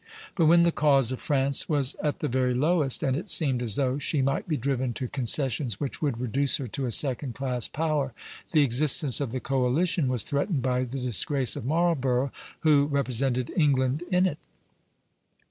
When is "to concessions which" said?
4.93-6.01